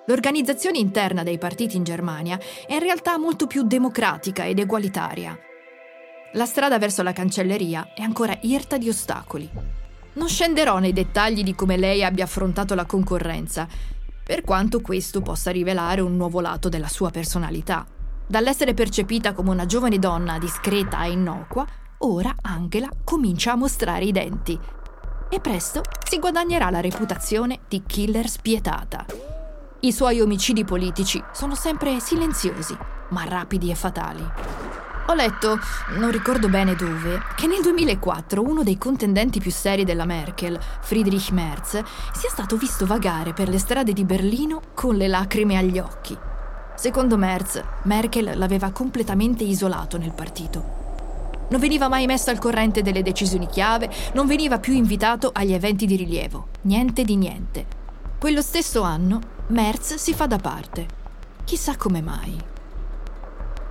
L'organizzazione 0.07 0.79
interna 0.79 1.23
dei 1.23 1.37
partiti 1.37 1.77
in 1.77 1.85
Germania 1.85 2.39
è 2.67 2.73
in 2.73 2.81
realtà 2.81 3.19
molto 3.19 3.47
più 3.47 3.65
democratica 3.65 4.47
ed 4.47 4.61
egualitaria. 4.61 5.39
La 6.33 6.47
strada 6.47 6.79
verso 6.79 7.03
la 7.03 7.13
cancelleria 7.13 7.93
è 7.95 8.01
ancora 8.01 8.35
irta 8.41 8.79
di 8.79 8.89
ostacoli. 8.89 9.83
Non 10.15 10.29
scenderò 10.29 10.79
nei 10.79 10.93
dettagli 10.93 11.43
di 11.43 11.55
come 11.55 11.77
lei 11.77 12.05
abbia 12.05 12.25
affrontato 12.25 12.75
la 12.75 12.85
concorrenza, 12.85 13.67
per 14.23 14.43
quanto 14.43 14.81
questo 14.81 15.21
possa 15.21 15.51
rivelare 15.51 16.01
un 16.01 16.17
nuovo 16.17 16.41
lato 16.41 16.69
della 16.69 16.89
sua 16.89 17.11
personalità. 17.11 17.87
Dall'essere 18.27 18.75
percepita 18.75 19.33
come 19.33 19.51
una 19.51 19.67
giovane 19.67 19.99
donna 19.99 20.39
discreta 20.39 21.05
e 21.05 21.11
innocua, 21.11 21.67
ora 21.99 22.35
Angela 22.43 22.89
comincia 23.03 23.53
a 23.53 23.57
mostrare 23.57 24.05
i 24.05 24.13
denti. 24.13 24.59
E 25.29 25.41
presto 25.41 25.83
si 26.09 26.19
guadagnerà 26.19 26.71
la 26.71 26.81
reputazione 26.81 27.61
di 27.69 27.83
killer 27.85 28.29
spietata. 28.29 29.05
I 29.81 29.93
suoi 29.93 30.21
omicidi 30.21 30.65
politici 30.65 31.23
sono 31.33 31.55
sempre 31.55 32.01
silenziosi, 32.01 32.77
ma 33.11 33.25
rapidi 33.25 33.71
e 33.71 33.75
fatali. 33.75 34.25
Ho 35.07 35.13
letto, 35.13 35.59
non 35.99 36.11
ricordo 36.11 36.49
bene 36.49 36.75
dove, 36.75 37.21
che 37.37 37.47
nel 37.47 37.61
2004 37.61 38.41
uno 38.41 38.63
dei 38.63 38.79
contendenti 38.79 39.39
più 39.39 39.51
seri 39.51 39.85
della 39.85 40.07
Merkel, 40.07 40.59
Friedrich 40.81 41.31
Merz, 41.31 41.73
sia 42.15 42.31
stato 42.31 42.57
visto 42.57 42.87
vagare 42.87 43.35
per 43.35 43.51
le 43.51 43.59
strade 43.59 43.93
di 43.93 44.03
Berlino 44.05 44.63
con 44.73 44.97
le 44.97 45.07
lacrime 45.07 45.59
agli 45.59 45.79
occhi. 45.79 46.17
Secondo 46.75 47.19
Merz, 47.19 47.63
Merkel 47.83 48.33
l'aveva 48.39 48.71
completamente 48.71 49.45
isolato 49.45 49.99
nel 49.99 50.13
partito. 50.13 50.83
Non 51.51 51.61
veniva 51.61 51.89
mai 51.89 52.07
messo 52.07 52.31
al 52.31 52.39
corrente 52.39 52.81
delle 52.81 53.03
decisioni 53.03 53.47
chiave, 53.47 53.91
non 54.15 54.27
veniva 54.27 54.59
più 54.59 54.73
invitato 54.73 55.31
agli 55.35 55.53
eventi 55.53 55.85
di 55.85 55.97
rilievo, 55.97 56.49
niente 56.63 57.05
di 57.05 57.17
niente. 57.17 57.67
Quello 58.19 58.41
stesso 58.41 58.81
anno, 58.81 59.21
Merz 59.49 59.97
si 59.97 60.15
fa 60.15 60.27
da 60.27 60.39
parte. 60.39 60.87
Chissà 61.45 61.77
come 61.77 62.01
mai. 62.01 62.53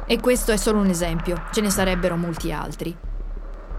E 0.06 0.20
questo 0.20 0.52
è 0.52 0.58
solo 0.58 0.80
un 0.80 0.90
esempio, 0.90 1.46
ce 1.52 1.62
ne 1.62 1.70
sarebbero 1.70 2.18
molti 2.18 2.52
altri. 2.52 2.96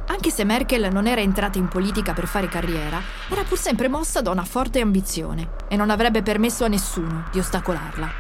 Anche 0.07 0.31
se 0.31 0.45
Merkel 0.45 0.91
non 0.93 1.07
era 1.07 1.21
entrata 1.21 1.59
in 1.59 1.69
politica 1.69 2.13
per 2.13 2.27
fare 2.27 2.49
carriera, 2.49 3.01
era 3.31 3.43
pur 3.43 3.59
sempre 3.59 3.89
mossa 3.89 4.21
da 4.21 4.31
una 4.31 4.45
forte 4.45 4.81
ambizione 4.81 5.51
e 5.69 5.77
non 5.77 5.91
avrebbe 5.91 6.23
permesso 6.23 6.65
a 6.65 6.69
nessuno 6.69 7.29
di 7.31 7.39
ostacolarla. 7.39 8.11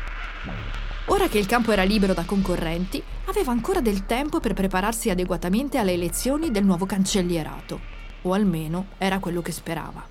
Ora 1.06 1.28
che 1.28 1.38
il 1.38 1.46
campo 1.46 1.72
era 1.72 1.82
libero 1.82 2.14
da 2.14 2.24
concorrenti, 2.24 3.02
aveva 3.26 3.52
ancora 3.52 3.80
del 3.80 4.06
tempo 4.06 4.40
per 4.40 4.54
prepararsi 4.54 5.10
adeguatamente 5.10 5.78
alle 5.78 5.92
elezioni 5.92 6.50
del 6.50 6.64
nuovo 6.64 6.86
cancellierato, 6.86 7.80
o 8.22 8.32
almeno 8.32 8.86
era 8.98 9.18
quello 9.18 9.42
che 9.42 9.52
sperava. 9.52 10.02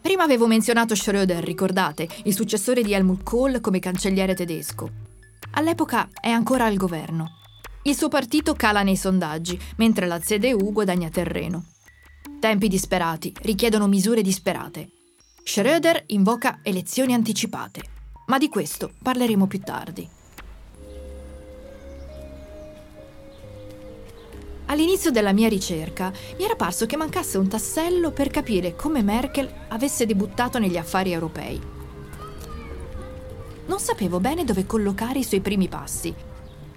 Prima 0.00 0.22
avevo 0.22 0.46
menzionato 0.46 0.94
Schröder, 0.94 1.42
ricordate, 1.42 2.08
il 2.24 2.34
successore 2.34 2.82
di 2.82 2.92
Helmut 2.92 3.22
Kohl 3.22 3.60
come 3.60 3.78
cancelliere 3.78 4.34
tedesco. 4.34 5.11
All'epoca 5.52 6.08
è 6.20 6.30
ancora 6.30 6.66
al 6.66 6.76
governo. 6.76 7.38
Il 7.82 7.96
suo 7.96 8.08
partito 8.08 8.54
cala 8.54 8.82
nei 8.82 8.96
sondaggi, 8.96 9.58
mentre 9.76 10.06
la 10.06 10.18
CDU 10.18 10.72
guadagna 10.72 11.08
terreno. 11.08 11.64
Tempi 12.38 12.68
disperati 12.68 13.32
richiedono 13.42 13.86
misure 13.86 14.22
disperate. 14.22 14.90
Schröder 15.44 16.04
invoca 16.06 16.60
elezioni 16.62 17.14
anticipate 17.14 17.92
ma 18.26 18.38
di 18.38 18.48
questo 18.48 18.92
parleremo 19.02 19.46
più 19.46 19.60
tardi. 19.60 20.08
All'inizio 24.66 25.10
della 25.10 25.32
mia 25.32 25.48
ricerca 25.48 26.10
mi 26.38 26.44
era 26.44 26.56
parso 26.56 26.86
che 26.86 26.96
mancasse 26.96 27.36
un 27.36 27.48
tassello 27.48 28.10
per 28.10 28.30
capire 28.30 28.74
come 28.74 29.02
Merkel 29.02 29.52
avesse 29.68 30.06
debuttato 30.06 30.58
negli 30.58 30.78
affari 30.78 31.12
europei. 31.12 31.60
Non 33.66 33.78
sapevo 33.78 34.18
bene 34.18 34.44
dove 34.44 34.66
collocare 34.66 35.20
i 35.20 35.24
suoi 35.24 35.40
primi 35.40 35.68
passi. 35.68 36.12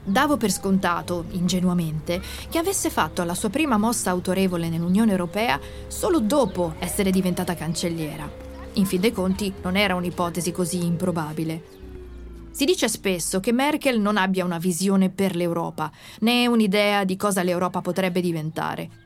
Davo 0.04 0.38
per 0.38 0.52
scontato, 0.52 1.26
ingenuamente, 1.32 2.22
che 2.50 2.60
avesse 2.60 2.92
fatto 2.92 3.24
la 3.24 3.34
sua 3.34 3.50
prima 3.50 3.78
mossa 3.78 4.12
autorevole 4.12 4.70
nell'Unione 4.70 5.10
Europea 5.10 5.60
solo 5.88 6.20
dopo 6.20 6.76
essere 6.78 7.10
diventata 7.10 7.56
cancelliera. 7.56 8.30
In 8.74 8.86
fin 8.86 9.02
dei 9.02 9.12
conti 9.12 9.52
non 9.64 9.76
era 9.76 9.96
un'ipotesi 9.96 10.52
così 10.52 10.86
improbabile. 10.86 11.64
Si 12.52 12.66
dice 12.66 12.88
spesso 12.88 13.40
che 13.40 13.52
Merkel 13.52 14.00
non 14.00 14.18
abbia 14.18 14.46
una 14.46 14.60
visione 14.60 15.10
per 15.10 15.36
l'Europa, 15.36 15.92
né 16.20 16.46
un'idea 16.46 17.04
di 17.04 17.18
cosa 17.18 17.42
l'Europa 17.42 17.82
potrebbe 17.82 18.22
diventare. 18.22 19.05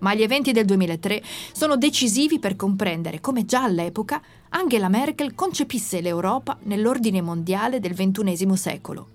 Ma 0.00 0.14
gli 0.14 0.22
eventi 0.22 0.52
del 0.52 0.64
2003 0.64 1.22
sono 1.52 1.76
decisivi 1.76 2.38
per 2.38 2.56
comprendere 2.56 3.20
come 3.20 3.44
già 3.44 3.62
all'epoca 3.62 4.22
Angela 4.50 4.88
Merkel 4.88 5.34
concepisse 5.34 6.00
l'Europa 6.00 6.56
nell'ordine 6.62 7.20
mondiale 7.20 7.80
del 7.80 7.94
XXI 7.94 8.56
secolo. 8.56 9.08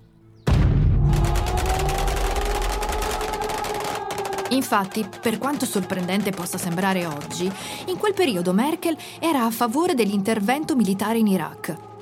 Infatti, 4.50 5.04
per 5.20 5.38
quanto 5.38 5.64
sorprendente 5.64 6.30
possa 6.30 6.58
sembrare 6.58 7.06
oggi, 7.06 7.50
in 7.86 7.96
quel 7.98 8.14
periodo 8.14 8.52
Merkel 8.52 8.96
era 9.18 9.44
a 9.44 9.50
favore 9.50 9.94
dell'intervento 9.94 10.76
militare 10.76 11.18
in 11.18 11.26
Iraq. 11.26 11.93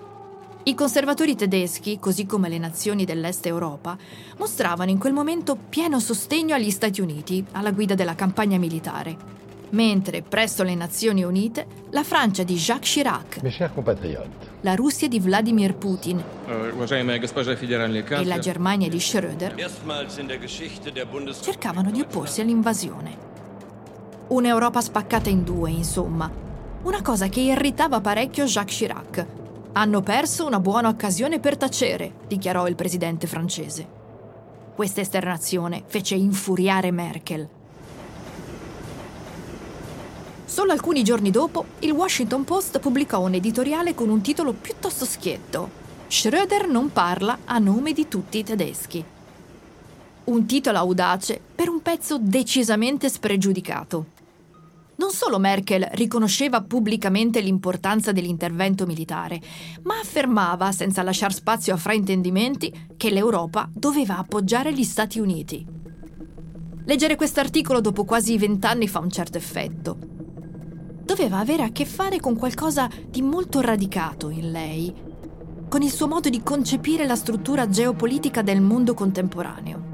I 0.64 0.74
conservatori 0.74 1.34
tedeschi, 1.34 1.98
così 1.98 2.24
come 2.24 2.48
le 2.48 2.56
nazioni 2.56 3.04
dell'Est 3.04 3.46
Europa, 3.46 3.96
mostravano 4.38 4.90
in 4.90 4.98
quel 4.98 5.12
momento 5.12 5.56
pieno 5.56 5.98
sostegno 5.98 6.54
agli 6.54 6.70
Stati 6.70 7.00
Uniti 7.00 7.44
alla 7.50 7.72
guida 7.72 7.96
della 7.96 8.14
campagna 8.14 8.58
militare, 8.58 9.16
mentre 9.70 10.22
presso 10.22 10.62
le 10.62 10.76
Nazioni 10.76 11.24
Unite 11.24 11.66
la 11.90 12.04
Francia 12.04 12.44
di 12.44 12.54
Jacques 12.54 12.92
Chirac 12.92 13.40
la 14.60 14.74
Russia 14.76 15.08
di 15.08 15.18
Vladimir 15.18 15.74
Putin 15.74 16.22
e 16.46 18.24
la 18.24 18.38
Germania 18.38 18.88
di 18.88 18.98
Schröder 18.98 19.54
cercavano 21.40 21.90
di 21.90 22.00
opporsi 22.00 22.40
all'invasione. 22.40 23.30
Un'Europa 24.28 24.80
spaccata 24.80 25.28
in 25.28 25.42
due, 25.42 25.70
insomma. 25.70 26.30
Una 26.84 27.02
cosa 27.02 27.28
che 27.28 27.40
irritava 27.40 28.00
parecchio 28.00 28.44
Jacques 28.44 28.76
Chirac. 28.76 29.41
Hanno 29.74 30.02
perso 30.02 30.44
una 30.44 30.60
buona 30.60 30.88
occasione 30.88 31.40
per 31.40 31.56
tacere, 31.56 32.12
dichiarò 32.28 32.68
il 32.68 32.74
presidente 32.74 33.26
francese. 33.26 33.88
Questa 34.74 35.00
esternazione 35.00 35.82
fece 35.86 36.14
infuriare 36.14 36.90
Merkel. 36.90 37.48
Solo 40.44 40.72
alcuni 40.72 41.02
giorni 41.02 41.30
dopo, 41.30 41.64
il 41.78 41.92
Washington 41.92 42.44
Post 42.44 42.80
pubblicò 42.80 43.20
un 43.20 43.32
editoriale 43.32 43.94
con 43.94 44.10
un 44.10 44.20
titolo 44.20 44.52
piuttosto 44.52 45.06
schietto. 45.06 45.70
Schröder 46.06 46.68
non 46.68 46.92
parla 46.92 47.38
a 47.46 47.56
nome 47.58 47.94
di 47.94 48.06
tutti 48.08 48.36
i 48.38 48.44
tedeschi. 48.44 49.02
Un 50.24 50.44
titolo 50.44 50.76
audace 50.76 51.40
per 51.54 51.70
un 51.70 51.80
pezzo 51.80 52.18
decisamente 52.18 53.08
spregiudicato. 53.08 54.20
Non 55.02 55.10
solo 55.10 55.40
Merkel 55.40 55.88
riconosceva 55.94 56.62
pubblicamente 56.62 57.40
l'importanza 57.40 58.12
dell'intervento 58.12 58.86
militare, 58.86 59.40
ma 59.82 59.98
affermava, 59.98 60.70
senza 60.70 61.02
lasciare 61.02 61.34
spazio 61.34 61.74
a 61.74 61.76
fraintendimenti, 61.76 62.90
che 62.96 63.10
l'Europa 63.10 63.68
doveva 63.74 64.18
appoggiare 64.18 64.72
gli 64.72 64.84
Stati 64.84 65.18
Uniti. 65.18 65.66
Leggere 66.84 67.16
quest'articolo 67.16 67.80
dopo 67.80 68.04
quasi 68.04 68.38
vent'anni 68.38 68.86
fa 68.86 69.00
un 69.00 69.10
certo 69.10 69.38
effetto. 69.38 69.98
Doveva 71.02 71.40
avere 71.40 71.64
a 71.64 71.72
che 71.72 71.84
fare 71.84 72.20
con 72.20 72.36
qualcosa 72.36 72.88
di 73.04 73.22
molto 73.22 73.60
radicato 73.60 74.30
in 74.30 74.52
lei, 74.52 74.94
con 75.68 75.82
il 75.82 75.90
suo 75.90 76.06
modo 76.06 76.28
di 76.28 76.44
concepire 76.44 77.06
la 77.06 77.16
struttura 77.16 77.68
geopolitica 77.68 78.42
del 78.42 78.60
mondo 78.60 78.94
contemporaneo. 78.94 79.91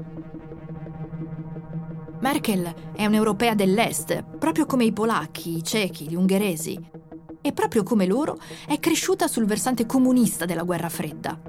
Merkel 2.21 2.73
è 2.93 3.05
un'europea 3.05 3.55
dell'Est, 3.55 4.23
proprio 4.37 4.65
come 4.65 4.83
i 4.83 4.91
polacchi, 4.91 5.55
i 5.55 5.63
cechi, 5.63 6.09
gli 6.09 6.15
ungheresi. 6.15 6.77
E 7.39 7.53
proprio 7.53 7.83
come 7.83 8.05
loro 8.05 8.37
è 8.67 8.77
cresciuta 8.77 9.27
sul 9.29 9.45
versante 9.45 9.85
comunista 9.85 10.43
della 10.43 10.63
guerra 10.63 10.89
fredda. 10.89 11.39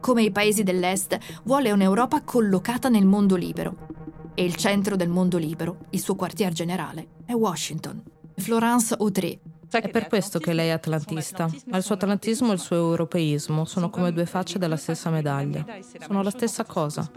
Come 0.00 0.22
i 0.24 0.32
paesi 0.32 0.64
dell'Est, 0.64 1.16
vuole 1.44 1.70
un'Europa 1.70 2.22
collocata 2.22 2.88
nel 2.88 3.06
mondo 3.06 3.36
libero. 3.36 3.86
E 4.34 4.44
il 4.44 4.56
centro 4.56 4.96
del 4.96 5.08
mondo 5.08 5.38
libero, 5.38 5.76
il 5.90 6.00
suo 6.00 6.16
quartier 6.16 6.52
generale, 6.52 7.10
è 7.24 7.32
Washington. 7.32 8.02
Florence 8.34 8.96
Autry, 8.98 9.38
è 9.80 9.88
per 9.88 10.08
questo 10.08 10.38
che 10.38 10.52
lei 10.52 10.68
è 10.68 10.72
atlantista, 10.72 11.48
ma 11.66 11.76
il 11.76 11.82
suo 11.82 11.94
atlantismo 11.94 12.50
e 12.50 12.54
il 12.54 12.60
suo 12.60 12.76
europeismo 12.76 13.64
sono 13.64 13.90
come 13.90 14.12
due 14.12 14.26
facce 14.26 14.58
della 14.58 14.76
stessa 14.76 15.10
medaglia. 15.10 15.64
Sono 16.06 16.22
la 16.22 16.30
stessa 16.30 16.64
cosa. 16.64 17.10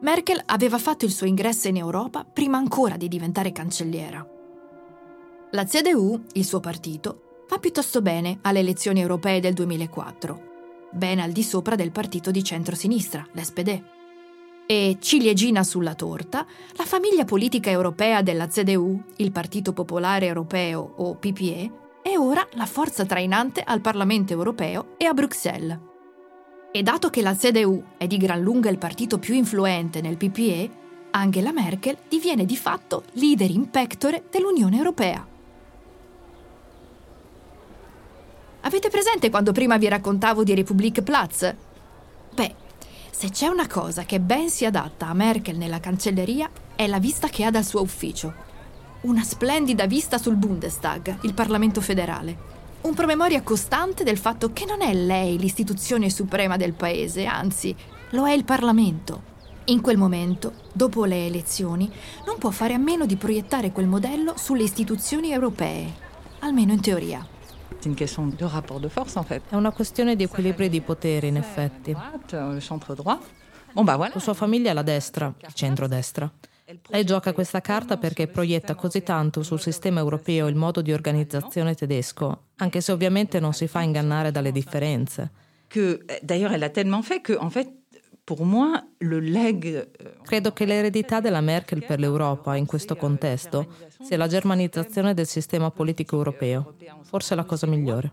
Merkel 0.00 0.42
aveva 0.46 0.78
fatto 0.78 1.04
il 1.04 1.12
suo 1.12 1.26
ingresso 1.26 1.68
in 1.68 1.76
Europa 1.76 2.24
prima 2.24 2.56
ancora 2.56 2.96
di 2.96 3.08
diventare 3.08 3.52
cancelliera. 3.52 4.26
La 5.52 5.64
CDU, 5.64 6.24
il 6.32 6.44
suo 6.44 6.60
partito, 6.60 7.44
fa 7.46 7.58
piuttosto 7.58 8.02
bene 8.02 8.38
alle 8.42 8.58
elezioni 8.58 9.00
europee 9.00 9.40
del 9.40 9.52
2004, 9.52 10.88
ben 10.92 11.20
al 11.20 11.30
di 11.30 11.42
sopra 11.42 11.76
del 11.76 11.92
partito 11.92 12.30
di 12.30 12.42
centrosinistra, 12.42 13.24
l'SPD. 13.32 13.82
E 14.66 14.96
ciliegina 14.98 15.62
sulla 15.62 15.94
torta, 15.94 16.46
la 16.76 16.84
famiglia 16.84 17.24
politica 17.24 17.70
europea 17.70 18.22
della 18.22 18.48
CDU, 18.48 19.00
il 19.16 19.30
Partito 19.30 19.74
Popolare 19.74 20.26
Europeo 20.26 20.94
o 20.96 21.14
PPE, 21.16 21.82
è 22.04 22.18
ora 22.18 22.46
la 22.52 22.66
forza 22.66 23.06
trainante 23.06 23.62
al 23.62 23.80
Parlamento 23.80 24.34
europeo 24.34 24.88
e 24.98 25.06
a 25.06 25.14
Bruxelles. 25.14 25.78
E 26.70 26.82
dato 26.82 27.08
che 27.08 27.22
la 27.22 27.34
CDU 27.34 27.82
è 27.96 28.06
di 28.06 28.18
gran 28.18 28.42
lunga 28.42 28.68
il 28.68 28.76
partito 28.76 29.18
più 29.18 29.32
influente 29.32 30.02
nel 30.02 30.18
PPE, 30.18 30.70
Angela 31.12 31.50
Merkel 31.50 31.96
diviene 32.06 32.44
di 32.44 32.58
fatto 32.58 33.04
leader 33.12 33.48
in 33.48 33.70
pectore 33.70 34.24
dell'Unione 34.30 34.76
Europea. 34.76 35.26
Avete 38.60 38.90
presente 38.90 39.30
quando 39.30 39.52
prima 39.52 39.78
vi 39.78 39.88
raccontavo 39.88 40.44
di 40.44 40.54
Republik 40.54 41.00
Platz? 41.00 41.54
Beh, 42.34 42.54
se 43.10 43.30
c'è 43.30 43.46
una 43.46 43.66
cosa 43.66 44.02
che 44.02 44.20
ben 44.20 44.50
si 44.50 44.66
adatta 44.66 45.06
a 45.06 45.14
Merkel 45.14 45.56
nella 45.56 45.80
cancelleria 45.80 46.50
è 46.76 46.86
la 46.86 46.98
vista 46.98 47.28
che 47.28 47.44
ha 47.44 47.50
dal 47.50 47.64
suo 47.64 47.80
ufficio 47.80 48.43
una 49.04 49.22
splendida 49.22 49.86
vista 49.86 50.18
sul 50.18 50.36
Bundestag, 50.36 51.18
il 51.22 51.34
Parlamento 51.34 51.80
federale. 51.80 52.52
Un 52.82 52.94
promemoria 52.94 53.42
costante 53.42 54.02
del 54.02 54.18
fatto 54.18 54.52
che 54.52 54.64
non 54.64 54.80
è 54.80 54.92
lei 54.94 55.38
l'istituzione 55.38 56.10
suprema 56.10 56.56
del 56.56 56.72
paese, 56.72 57.26
anzi, 57.26 57.76
lo 58.10 58.26
è 58.26 58.32
il 58.32 58.44
Parlamento. 58.44 59.32
In 59.64 59.82
quel 59.82 59.98
momento, 59.98 60.52
dopo 60.72 61.04
le 61.04 61.26
elezioni, 61.26 61.90
non 62.26 62.38
può 62.38 62.50
fare 62.50 62.74
a 62.74 62.78
meno 62.78 63.04
di 63.04 63.16
proiettare 63.16 63.72
quel 63.72 63.86
modello 63.86 64.34
sulle 64.36 64.62
istituzioni 64.62 65.32
europee, 65.32 65.92
almeno 66.40 66.72
in 66.72 66.80
teoria. 66.80 67.26
È 69.48 69.54
una 69.54 69.72
questione 69.72 70.16
di 70.16 70.22
equilibrio 70.22 70.70
di 70.70 70.80
potere, 70.80 71.26
in 71.26 71.36
effetti. 71.36 71.92
La 71.92 72.10
sua 74.16 74.34
famiglia 74.34 74.70
è 74.70 74.74
la 74.74 74.82
destra, 74.82 75.32
il 75.40 75.52
centro-destra. 75.52 76.30
Lei 76.88 77.04
gioca 77.04 77.34
questa 77.34 77.60
carta 77.60 77.98
perché 77.98 78.26
proietta 78.26 78.74
così 78.74 79.02
tanto 79.02 79.42
sul 79.42 79.60
sistema 79.60 80.00
europeo 80.00 80.46
il 80.46 80.54
modo 80.54 80.80
di 80.80 80.92
organizzazione 80.92 81.74
tedesco, 81.74 82.44
anche 82.56 82.80
se 82.80 82.90
ovviamente 82.90 83.38
non 83.38 83.52
si 83.52 83.66
fa 83.66 83.82
ingannare 83.82 84.30
dalle 84.30 84.50
differenze. 84.50 85.30
Que, 85.68 86.04
d'ailleurs, 86.22 86.54
elle 86.54 86.64
a 86.64 86.70
tellement 86.70 87.04
fait 87.04 87.20
que, 87.20 87.36
en 87.38 87.50
fait, 87.50 87.68
pour 88.24 88.44
moi, 88.46 88.82
le 88.98 89.20
leg... 89.20 89.66
Euh, 89.66 90.12
Credo 90.22 90.52
che 90.52 90.64
l'eredità 90.64 91.20
della 91.20 91.42
Merkel 91.42 91.84
per 91.84 91.98
l'Europa 91.98 92.56
in 92.56 92.64
questo 92.64 92.96
contesto 92.96 93.66
sia 94.00 94.16
la 94.16 94.28
germanizzazione 94.28 95.12
del 95.12 95.26
sistema 95.26 95.70
politico 95.70 96.16
europeo, 96.16 96.76
forse 97.02 97.34
la 97.34 97.44
cosa 97.44 97.66
migliore. 97.66 98.12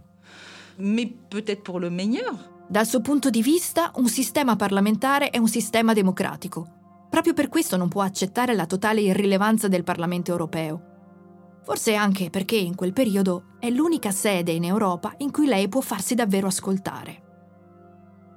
Mais 0.78 1.08
peut-être 1.30 1.62
pour 1.62 1.80
le 1.80 1.90
meilleur. 1.90 2.50
Dal 2.68 2.86
suo 2.86 3.02
punto 3.02 3.30
di 3.30 3.42
vista, 3.42 3.92
un 3.96 4.08
sistema 4.08 4.56
parlamentare 4.56 5.30
è 5.30 5.38
un 5.38 5.48
sistema 5.48 5.94
democratico. 5.94 6.81
Proprio 7.12 7.34
per 7.34 7.50
questo 7.50 7.76
non 7.76 7.90
può 7.90 8.04
accettare 8.04 8.56
la 8.56 8.66
totale 8.66 9.02
irrilevanza 9.02 9.68
del 9.68 9.84
Parlamento 9.84 10.32
europeo. 10.32 11.60
Forse 11.62 11.94
anche 11.94 12.30
perché 12.30 12.56
in 12.56 12.74
quel 12.74 12.94
periodo 12.94 13.58
è 13.60 13.70
l'unica 13.70 14.12
sede 14.12 14.54
in 14.54 14.64
Europa 14.64 15.14
in 15.18 15.30
cui 15.30 15.46
lei 15.46 15.68
può 15.68 15.82
farsi 15.82 16.16
davvero 16.16 16.48
ascoltare. 16.48 17.22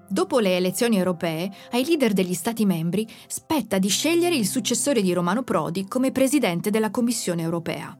Dopo 0.09 0.41
le 0.41 0.57
elezioni 0.57 0.99
europee, 0.99 1.51
ai 1.71 1.85
leader 1.85 2.13
degli 2.13 2.35
Stati 2.35 2.67
membri 2.67 3.09
spetta 3.29 3.79
di 3.79 3.89
scegliere 3.89 4.35
il 4.35 4.47
successore 4.47 5.03
di 5.03 5.13
Romano 5.13 5.45
Prodi 5.45 5.87
come 5.87 6.11
presidente 6.11 6.71
della 6.71 6.91
Commissione 6.91 7.43
europea. 7.43 7.97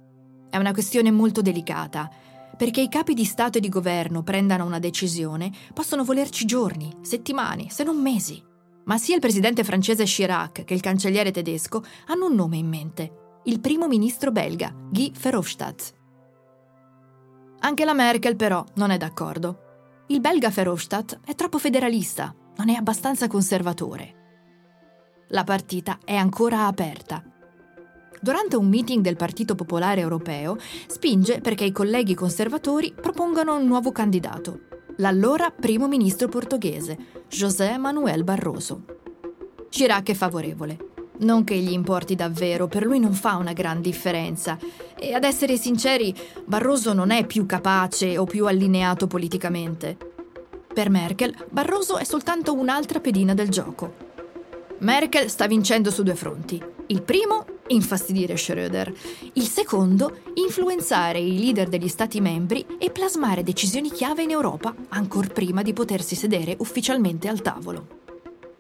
È 0.51 0.57
una 0.57 0.73
questione 0.73 1.13
molto 1.13 1.41
delicata, 1.41 2.11
perché 2.57 2.81
i 2.81 2.89
capi 2.89 3.15
di 3.15 3.25
Stato 3.25 3.59
e 3.59 3.61
di 3.61 3.69
governo 3.69 4.25
prendano 4.25 4.65
una 4.65 4.81
decisione 4.81 5.53
possono 5.73 6.03
volerci 6.03 6.45
giorni, 6.45 6.93
settimane, 7.03 7.71
se 7.71 7.85
non 7.85 8.01
mesi. 8.01 8.53
Ma 8.85 8.99
sia 8.99 9.15
il 9.15 9.21
presidente 9.21 9.65
francese 9.65 10.05
Chirac 10.05 10.65
che 10.65 10.75
il 10.75 10.81
cancelliere 10.81 11.31
tedesco 11.31 11.83
hanno 12.09 12.27
un 12.27 12.35
nome 12.35 12.59
in 12.59 12.69
mente, 12.69 13.41
il 13.45 13.61
primo 13.61 13.89
ministro 13.89 14.31
belga, 14.31 14.75
Guy 14.75 15.13
Verhofstadt. 15.19 15.93
Anche 17.61 17.85
la 17.85 17.95
Merkel 17.95 18.37
però 18.37 18.65
non 18.75 18.91
è 18.91 18.99
d'accordo. 18.99 20.05
Il 20.09 20.21
belga 20.21 20.51
Verhofstadt 20.51 21.21
è 21.25 21.35
troppo 21.35 21.59
federalista, 21.59 22.35
non 22.57 22.69
è 22.69 22.75
abbastanza 22.75 23.27
conservatore. 23.27 24.23
La 25.29 25.45
partita 25.45 25.99
è 26.05 26.15
ancora 26.15 26.67
aperta. 26.67 27.25
Durante 28.21 28.57
un 28.57 28.69
meeting 28.69 29.03
del 29.03 29.17
Partito 29.17 29.55
Popolare 29.55 30.01
Europeo 30.01 30.57
spinge 30.87 31.41
perché 31.41 31.65
i 31.65 31.73
colleghi 31.73 32.15
conservatori 32.15 32.95
propongano 32.95 33.57
un 33.57 33.67
nuovo 33.67 33.93
candidato, 33.93 34.61
l'allora 34.97 35.51
primo 35.51 35.89
ministro 35.89 36.29
portoghese, 36.29 36.97
José 37.29 37.77
Manuel 37.79 38.25
Barroso. 38.25 38.85
Chirac 39.69 40.11
è 40.11 40.15
favorevole. 40.15 40.93
Non 41.17 41.45
che 41.45 41.57
gli 41.57 41.73
importi 41.73 42.15
davvero, 42.15 42.67
per 42.67 42.85
lui 42.85 42.99
non 42.99 43.13
fa 43.13 43.37
una 43.37 43.53
gran 43.53 43.81
differenza. 43.81 44.59
E 44.99 45.15
ad 45.15 45.25
essere 45.25 45.57
sinceri, 45.57 46.15
Barroso 46.45 46.93
non 46.93 47.11
è 47.11 47.25
più 47.25 47.47
capace 47.47 48.19
o 48.19 48.25
più 48.25 48.47
allineato 48.47 49.07
politicamente. 49.07 49.97
Per 50.73 50.91
Merkel, 50.91 51.35
Barroso 51.51 51.97
è 51.99 52.05
soltanto 52.05 52.53
un'altra 52.53 53.01
pedina 53.01 53.33
del 53.35 53.49
gioco. 53.49 53.95
Merkel 54.79 55.31
sta 55.31 55.47
vincendo 55.47 55.91
su 55.91 56.03
due 56.03 56.17
fronti. 56.17 56.63
Il 56.89 57.03
primo, 57.03 57.47
infastidire 57.69 58.35
Schröder. 58.35 58.93
Il 59.35 59.47
secondo, 59.47 60.19
influenzare 60.35 61.19
i 61.19 61.39
leader 61.39 61.69
degli 61.69 61.89
Stati 61.89 62.21
membri 62.21 62.65
e 62.79 62.91
plasmare 62.91 63.43
decisioni 63.43 63.91
chiave 63.91 64.23
in 64.23 64.31
Europa, 64.31 64.75
ancor 64.89 65.33
prima 65.33 65.63
di 65.63 65.73
potersi 65.73 66.15
sedere 66.15 66.57
ufficialmente 66.59 67.29
al 67.29 67.43
tavolo. 67.43 68.03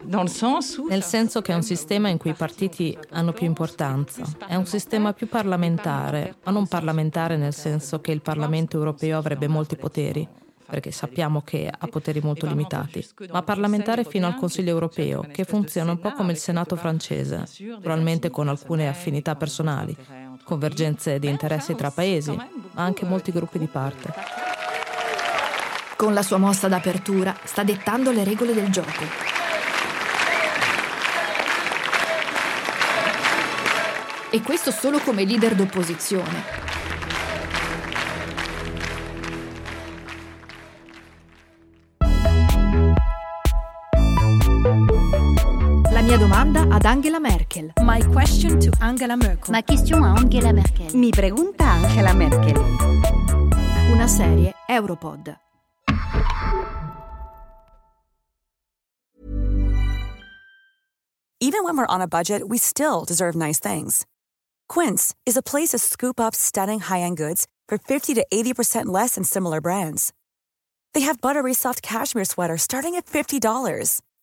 Nel 0.07 1.03
senso 1.03 1.40
che 1.40 1.53
è 1.53 1.55
un 1.55 1.62
sistema 1.62 2.09
in 2.09 2.19
cui 2.19 2.31
i 2.31 2.35
partiti 2.35 2.97
hanno 3.11 3.33
più 3.33 3.47
importanza. 3.47 4.23
È 4.47 4.55
un 4.55 4.67
sistema 4.67 5.14
più 5.14 5.29
parlamentare, 5.29 6.37
ma 6.45 6.53
non 6.53 6.67
parlamentare 6.67 7.38
nel 7.38 7.55
senso 7.55 8.01
che 8.01 8.12
il 8.12 8.21
Parlamento 8.21 8.77
europeo 8.77 9.17
avrebbe 9.17 9.49
molti 9.49 9.77
poteri. 9.77 10.29
Perché 10.66 10.90
sappiamo 10.90 11.42
che 11.42 11.70
ha 11.70 11.87
poteri 11.87 12.20
molto 12.20 12.46
limitati, 12.46 13.07
ma 13.31 13.42
parlamentare 13.42 14.05
fino 14.05 14.27
al 14.27 14.37
Consiglio 14.37 14.70
europeo, 14.70 15.27
che 15.31 15.44
funziona 15.44 15.92
un 15.92 15.98
po' 15.98 16.12
come 16.12 16.33
il 16.33 16.38
Senato 16.38 16.77
francese, 16.77 17.44
probabilmente 17.81 18.31
con 18.31 18.48
alcune 18.48 18.88
affinità 18.88 19.35
personali, 19.37 19.96
convergenze 20.42 21.18
di 21.18 21.29
interessi 21.29 21.74
tra 21.74 21.90
paesi, 21.90 22.35
ma 22.35 22.83
anche 22.83 23.05
molti 23.05 23.31
gruppi 23.31 23.59
di 23.59 23.66
parte. 23.66 24.12
Con 25.96 26.12
la 26.12 26.22
sua 26.22 26.38
mossa 26.38 26.68
d'apertura 26.68 27.37
sta 27.44 27.62
dettando 27.62 28.11
le 28.11 28.24
regole 28.24 28.53
del 28.53 28.70
gioco. 28.70 29.33
E 34.31 34.42
questo 34.42 34.72
solo 34.72 34.98
come 34.98 35.24
leader 35.24 35.55
d'opposizione. 35.55 36.84
Ad 46.75 46.87
Angela 46.87 47.21
Merkel. 47.21 47.73
My 47.83 48.01
question 48.01 48.59
to 48.59 48.73
Angela 48.81 49.17
Merkel. 49.17 49.53
Ma 49.53 49.63
question 49.63 50.03
a 50.03 50.17
Angela 50.19 50.53
Merkel. 50.53 50.97
Mi 50.97 51.11
pregunta 51.13 51.65
Angela 51.65 52.13
Merkel. 52.13 52.59
Una 53.93 54.09
serie 54.09 54.53
Europod. 54.69 55.37
Even 61.41 61.63
when 61.63 61.77
we're 61.77 61.87
on 61.87 62.01
a 62.01 62.09
budget, 62.09 62.49
we 62.49 62.59
still 62.59 63.05
deserve 63.05 63.37
nice 63.37 63.61
things. 63.61 64.05
Quince 64.69 65.15
is 65.25 65.37
a 65.37 65.43
place 65.43 65.69
to 65.69 65.79
scoop 65.79 66.19
up 66.19 66.35
stunning 66.35 66.81
high-end 66.81 67.19
goods 67.19 67.47
for 67.69 67.79
50 67.79 68.15
to 68.15 68.27
80% 68.33 68.87
less 68.87 69.15
than 69.15 69.25
similar 69.25 69.61
brands. 69.61 70.13
They 70.95 71.03
have 71.03 71.21
buttery 71.21 71.55
soft 71.55 71.83
cashmere 71.83 72.25
sweaters 72.25 72.63
starting 72.63 72.97
at 72.97 73.05
$50, 73.07 74.01